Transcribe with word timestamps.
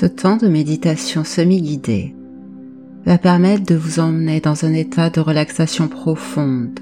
Ce 0.00 0.06
temps 0.06 0.36
de 0.36 0.46
méditation 0.46 1.24
semi-guidée 1.24 2.14
va 3.04 3.18
permettre 3.18 3.64
de 3.64 3.74
vous 3.74 3.98
emmener 3.98 4.38
dans 4.38 4.64
un 4.64 4.72
état 4.72 5.10
de 5.10 5.18
relaxation 5.18 5.88
profonde. 5.88 6.78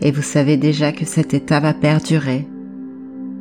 Et 0.00 0.12
vous 0.12 0.22
savez 0.22 0.56
déjà 0.56 0.92
que 0.92 1.04
cet 1.04 1.34
état 1.34 1.58
va 1.58 1.74
perdurer 1.74 2.46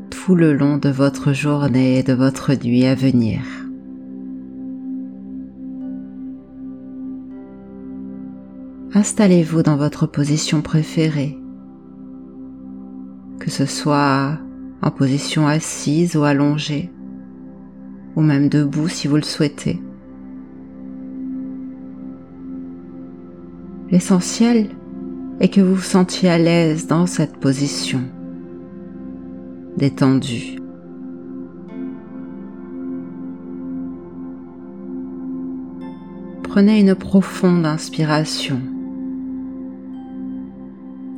tout 0.09 0.34
le 0.34 0.54
long 0.54 0.77
de 0.77 0.90
votre 0.90 1.34
journée 1.34 2.00
et 2.00 2.02
de 2.02 2.13
votre 2.13 2.52
nuit 2.55 2.86
à 2.86 2.95
venir. 2.95 3.41
Installez-vous 8.96 9.62
dans 9.62 9.78
votre 9.78 10.07
position 10.07 10.64
préférée, 10.64 11.38
que 13.39 13.52
ce 13.52 13.67
soit 13.67 14.39
en 14.81 14.89
position 14.89 15.45
assise 15.45 16.16
ou 16.16 16.23
allongée, 16.23 16.89
ou 18.17 18.21
même 18.21 18.49
debout 18.49 18.89
si 18.89 19.07
vous 19.07 19.16
le 19.16 19.21
souhaitez. 19.21 19.80
L'essentiel 23.91 24.70
est 25.39 25.49
que 25.49 25.62
vous 25.62 25.75
vous 25.75 25.81
sentiez 25.81 26.27
à 26.27 26.39
l'aise 26.39 26.88
dans 26.88 27.05
cette 27.05 27.38
position, 27.38 28.02
détendue. 29.77 30.58
Prenez 36.41 36.80
une 36.80 36.95
profonde 36.95 37.67
inspiration, 37.67 38.59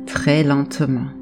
très 0.04 0.44
lentement. 0.44 1.19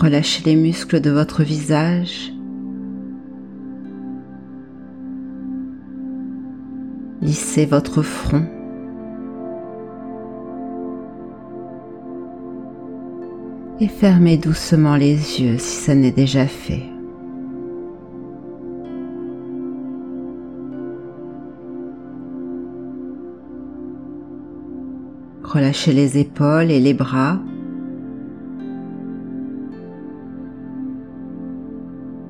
Relâchez 0.00 0.44
les 0.44 0.54
muscles 0.54 1.00
de 1.00 1.10
votre 1.10 1.42
visage. 1.42 2.32
Lissez 7.20 7.66
votre 7.66 8.02
front. 8.02 8.44
Et 13.80 13.88
fermez 13.88 14.36
doucement 14.36 14.94
les 14.94 15.14
yeux 15.40 15.58
si 15.58 15.76
ça 15.84 15.96
n'est 15.96 16.12
déjà 16.12 16.46
fait. 16.46 16.84
Relâchez 25.42 25.92
les 25.92 26.18
épaules 26.18 26.70
et 26.70 26.78
les 26.78 26.94
bras. 26.94 27.40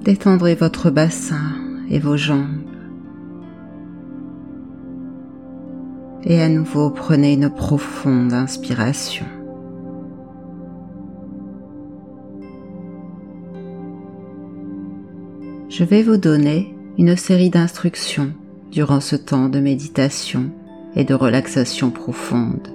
Détendrez 0.09 0.55
votre 0.55 0.89
bassin 0.89 1.53
et 1.91 1.99
vos 1.99 2.17
jambes. 2.17 2.63
Et 6.25 6.41
à 6.41 6.49
nouveau, 6.49 6.89
prenez 6.89 7.35
une 7.35 7.51
profonde 7.51 8.33
inspiration. 8.33 9.27
Je 15.69 15.85
vais 15.85 16.03
vous 16.03 16.17
donner 16.17 16.75
une 16.97 17.15
série 17.15 17.51
d'instructions 17.51 18.33
durant 18.71 19.01
ce 19.01 19.15
temps 19.15 19.51
de 19.51 19.61
méditation 19.61 20.51
et 20.97 21.05
de 21.05 21.13
relaxation 21.13 21.91
profonde. 21.91 22.67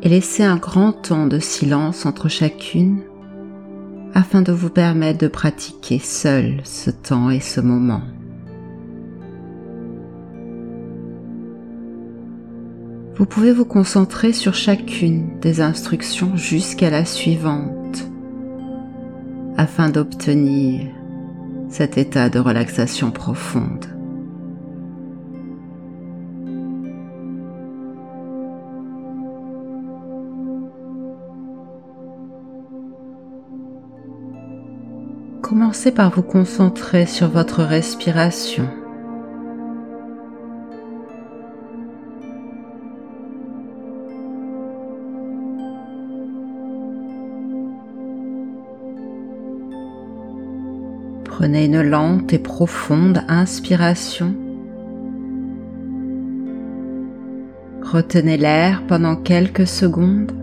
Et 0.00 0.08
laissez 0.08 0.42
un 0.42 0.56
grand 0.56 0.92
temps 0.92 1.26
de 1.26 1.38
silence 1.38 2.06
entre 2.06 2.30
chacune 2.30 3.02
afin 4.14 4.42
de 4.42 4.52
vous 4.52 4.70
permettre 4.70 5.18
de 5.18 5.28
pratiquer 5.28 5.98
seul 5.98 6.60
ce 6.64 6.90
temps 6.90 7.30
et 7.30 7.40
ce 7.40 7.60
moment. 7.60 8.02
Vous 13.16 13.26
pouvez 13.26 13.52
vous 13.52 13.66
concentrer 13.66 14.32
sur 14.32 14.54
chacune 14.54 15.38
des 15.40 15.60
instructions 15.60 16.36
jusqu'à 16.36 16.88
la 16.88 17.04
suivante 17.04 18.08
afin 19.58 19.90
d'obtenir 19.90 20.86
cet 21.68 21.98
état 21.98 22.30
de 22.30 22.38
relaxation 22.38 23.10
profonde. 23.10 23.99
Commencez 35.60 35.92
par 35.92 36.10
vous 36.10 36.22
concentrer 36.22 37.04
sur 37.04 37.28
votre 37.28 37.62
respiration. 37.62 38.66
Prenez 51.24 51.66
une 51.66 51.82
lente 51.82 52.32
et 52.32 52.38
profonde 52.38 53.22
inspiration. 53.28 54.34
Retenez 57.82 58.38
l'air 58.38 58.82
pendant 58.86 59.16
quelques 59.16 59.66
secondes. 59.66 60.39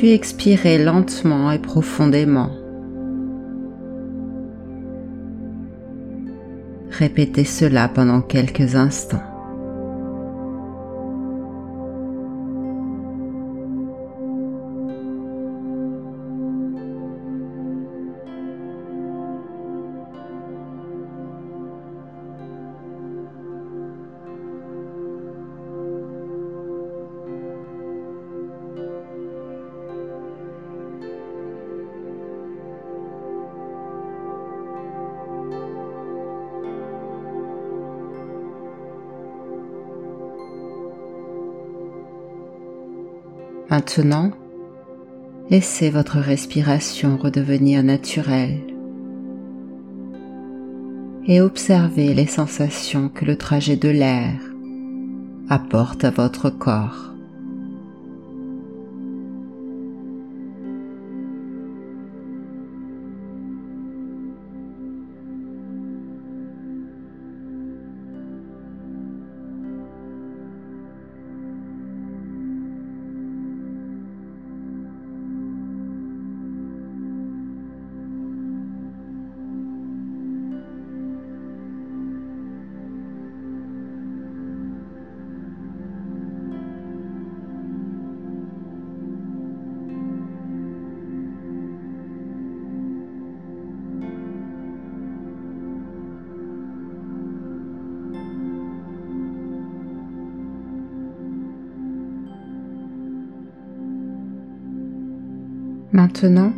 Puis 0.00 0.12
expirez 0.12 0.82
lentement 0.82 1.52
et 1.52 1.58
profondément. 1.58 2.48
Répétez 6.90 7.44
cela 7.44 7.86
pendant 7.86 8.22
quelques 8.22 8.76
instants. 8.76 9.29
Maintenant, 43.80 44.30
laissez 45.48 45.88
votre 45.88 46.18
respiration 46.18 47.16
redevenir 47.16 47.82
naturelle 47.82 48.60
et 51.26 51.40
observez 51.40 52.12
les 52.12 52.26
sensations 52.26 53.08
que 53.08 53.24
le 53.24 53.36
trajet 53.36 53.76
de 53.76 53.88
l'air 53.88 54.34
apporte 55.48 56.04
à 56.04 56.10
votre 56.10 56.50
corps. 56.50 57.14
Maintenant, 105.92 106.52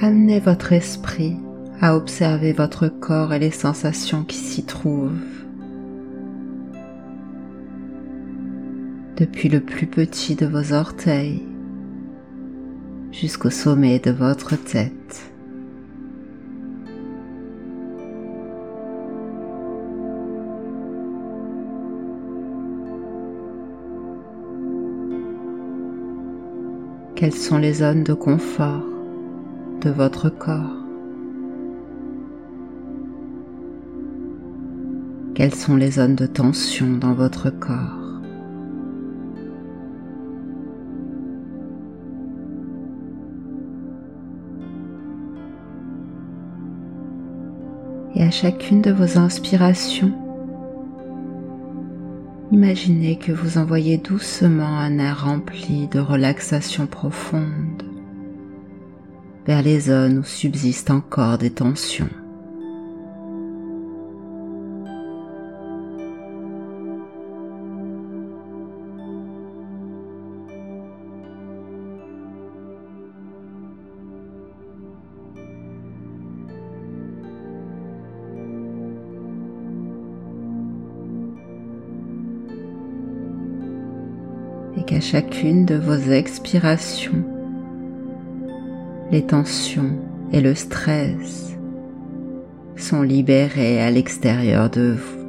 amenez 0.00 0.40
votre 0.40 0.72
esprit 0.72 1.36
à 1.80 1.96
observer 1.96 2.52
votre 2.52 2.88
corps 2.88 3.32
et 3.32 3.38
les 3.38 3.52
sensations 3.52 4.24
qui 4.24 4.36
s'y 4.36 4.64
trouvent. 4.64 5.12
Depuis 9.16 9.48
le 9.48 9.60
plus 9.60 9.86
petit 9.86 10.34
de 10.34 10.46
vos 10.46 10.72
orteils 10.72 11.42
jusqu'au 13.12 13.50
sommet 13.50 14.00
de 14.00 14.10
votre 14.10 14.56
tête. 14.56 15.31
Quelles 27.22 27.36
sont 27.36 27.58
les 27.58 27.74
zones 27.74 28.02
de 28.02 28.14
confort 28.14 28.82
de 29.80 29.90
votre 29.90 30.28
corps. 30.28 30.74
Quelles 35.32 35.54
sont 35.54 35.76
les 35.76 35.92
zones 35.92 36.16
de 36.16 36.26
tension 36.26 36.96
dans 36.96 37.12
votre 37.12 37.48
corps. 37.48 38.18
Et 48.16 48.24
à 48.24 48.32
chacune 48.32 48.82
de 48.82 48.90
vos 48.90 49.16
inspirations, 49.16 50.12
imaginez 52.62 53.16
que 53.16 53.32
vous 53.32 53.58
envoyez 53.58 53.98
doucement 53.98 54.78
un 54.78 55.00
air 55.00 55.24
rempli 55.24 55.88
de 55.88 55.98
relaxation 55.98 56.86
profonde 56.86 57.82
vers 59.44 59.62
les 59.62 59.80
zones 59.80 60.18
où 60.18 60.22
subsistent 60.22 60.92
encore 60.92 61.38
des 61.38 61.50
tensions. 61.50 62.21
Et 84.82 84.84
qu'à 84.84 85.00
chacune 85.00 85.64
de 85.64 85.76
vos 85.76 86.10
expirations, 86.10 87.24
les 89.12 89.22
tensions 89.22 89.96
et 90.32 90.40
le 90.40 90.56
stress 90.56 91.56
sont 92.76 93.02
libérés 93.02 93.80
à 93.80 93.92
l'extérieur 93.92 94.70
de 94.70 94.96
vous. 94.98 95.21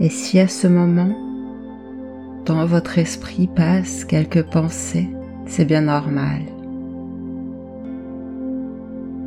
Et 0.00 0.10
si 0.10 0.38
à 0.38 0.46
ce 0.46 0.68
moment, 0.68 1.16
dans 2.44 2.64
votre 2.66 2.98
esprit 2.98 3.48
passent 3.48 4.04
quelques 4.04 4.44
pensées, 4.44 5.08
c'est 5.46 5.64
bien 5.64 5.82
normal. 5.82 6.42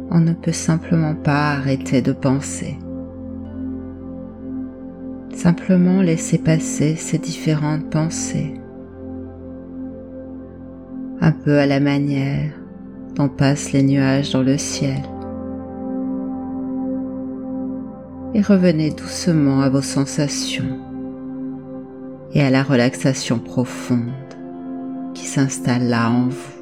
On 0.10 0.20
ne 0.20 0.34
peut 0.34 0.54
simplement 0.54 1.16
pas 1.16 1.52
arrêter 1.52 2.02
de 2.02 2.14
penser. 2.14 2.78
Simplement 5.34 6.02
laisser 6.02 6.38
passer 6.38 6.96
ces 6.96 7.18
différentes 7.18 7.90
pensées. 7.90 8.54
Un 11.20 11.32
peu 11.32 11.60
à 11.60 11.66
la 11.66 11.80
manière 11.80 12.52
dont 13.16 13.30
passent 13.30 13.74
les 13.74 13.84
nuages 13.84 14.32
dans 14.32 14.44
le 14.44 14.58
ciel. 14.58 15.02
Et 18.34 18.42
revenez 18.42 18.92
doucement 18.92 19.62
à 19.62 19.70
vos 19.70 19.82
sensations 19.82 20.80
et 22.34 22.42
à 22.42 22.50
la 22.50 22.64
relaxation 22.64 23.40
profonde 23.40 24.12
qui 25.14 25.26
s'installe 25.26 25.88
là 25.90 26.10
en 26.10 26.30
vous. 26.30 26.61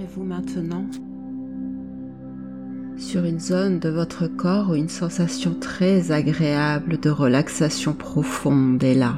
Concentrez-vous 0.00 0.24
maintenant 0.24 0.86
sur 2.96 3.24
une 3.24 3.40
zone 3.40 3.78
de 3.80 3.88
votre 3.88 4.26
corps 4.26 4.70
où 4.70 4.74
une 4.74 4.88
sensation 4.88 5.54
très 5.54 6.12
agréable 6.12 6.98
de 6.98 7.10
relaxation 7.10 7.92
profonde 7.92 8.82
est 8.82 8.94
là. 8.94 9.16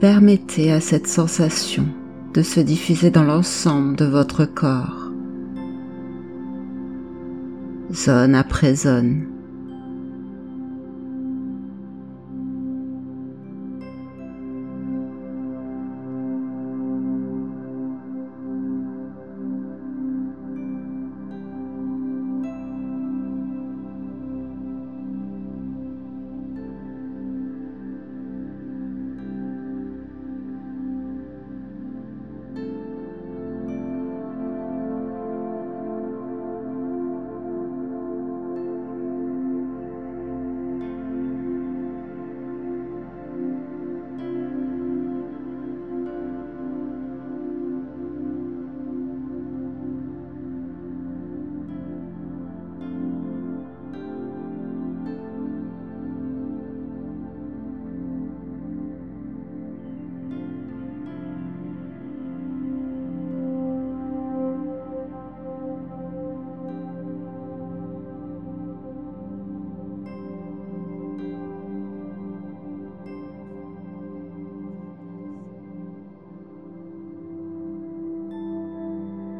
Permettez 0.00 0.72
à 0.72 0.80
cette 0.80 1.06
sensation 1.06 1.86
de 2.34 2.42
se 2.42 2.60
diffuser 2.60 3.10
dans 3.10 3.24
l'ensemble 3.24 3.96
de 3.96 4.06
votre 4.06 4.44
corps, 4.44 5.12
zone 7.92 8.34
après 8.34 8.74
zone. 8.74 9.41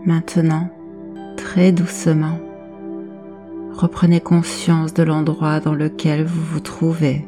Maintenant, 0.04 0.68
très 1.36 1.70
doucement, 1.70 2.40
reprenez 3.72 4.20
conscience 4.20 4.92
de 4.94 5.04
l'endroit 5.04 5.60
dans 5.60 5.76
lequel 5.76 6.24
vous 6.24 6.42
vous 6.42 6.58
trouvez. 6.58 7.24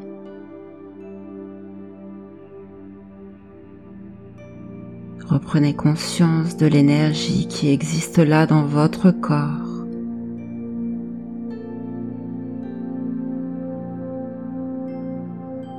Reprenez 5.29 5.75
conscience 5.75 6.57
de 6.57 6.67
l'énergie 6.67 7.47
qui 7.47 7.71
existe 7.71 8.19
là 8.19 8.45
dans 8.45 8.65
votre 8.65 9.13
corps. 9.13 9.87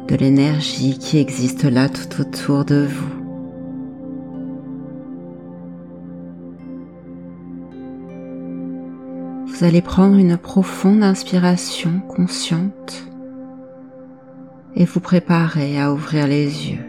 De 0.07 0.15
l'énergie 0.15 0.97
qui 0.97 1.17
existe 1.17 1.65
là 1.65 1.89
tout 1.89 2.21
autour 2.21 2.63
de 2.63 2.85
vous. 2.85 3.24
Vous 9.57 9.63
allez 9.63 9.81
prendre 9.81 10.17
une 10.17 10.35
profonde 10.35 11.01
inspiration 11.01 12.01
consciente 12.09 13.05
et 14.75 14.83
vous 14.83 14.99
préparer 14.99 15.79
à 15.79 15.93
ouvrir 15.93 16.27
les 16.27 16.71
yeux. 16.71 16.85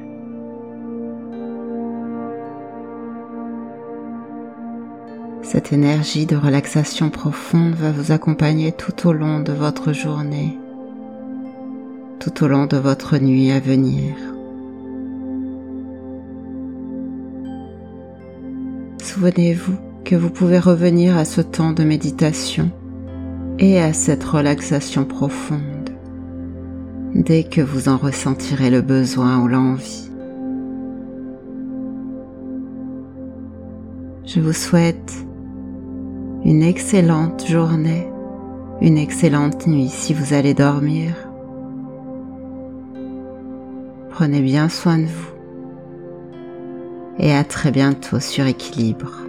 Cette 5.43 5.73
énergie 5.73 6.27
de 6.27 6.35
relaxation 6.35 7.09
profonde 7.09 7.75
va 7.75 7.93
vous 7.93 8.11
accompagner 8.11 8.73
tout 8.73 9.07
au 9.07 9.13
long 9.13 9.39
de 9.39 9.53
votre 9.53 9.93
journée, 9.93 10.59
tout 12.19 12.43
au 12.43 12.49
long 12.49 12.67
de 12.67 12.79
votre 12.79 13.17
nuit 13.19 13.53
à 13.53 13.61
venir. 13.61 14.17
Souvenez-vous 19.01 19.86
que 20.07 20.15
vous 20.15 20.31
pouvez 20.31 20.61
revenir 20.61 21.17
à 21.17 21.25
ce 21.25 21.41
temps 21.41 21.73
de 21.73 21.83
méditation 21.83 22.71
et 23.59 23.81
à 23.81 23.93
cette 23.93 24.23
relaxation 24.23 25.05
profonde 25.05 25.91
dès 27.13 27.43
que 27.43 27.61
vous 27.61 27.89
en 27.89 27.97
ressentirez 27.97 28.71
le 28.71 28.83
besoin 28.83 29.43
ou 29.43 29.49
l'envie. 29.49 30.09
Je 34.25 34.39
vous 34.39 34.53
souhaite 34.53 35.13
une 36.45 36.63
excellente 36.63 37.45
journée, 37.45 38.07
une 38.81 38.99
excellente 38.99 39.67
nuit 39.67 39.89
si 39.89 40.15
vous 40.15 40.35
allez 40.35 40.55
dormir. 40.55 41.17
Prenez 44.11 44.41
bien 44.41 44.69
soin 44.69 44.99
de 44.99 45.07
vous 45.07 45.35
et 47.19 47.35
à 47.35 47.43
très 47.43 47.73
bientôt 47.73 48.21
sur 48.21 48.47
équilibre. 48.47 49.26